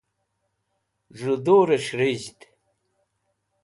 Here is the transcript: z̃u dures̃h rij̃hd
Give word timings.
z̃u 1.17 1.33
dures̃h 1.45 1.91
rij̃hd 1.99 2.39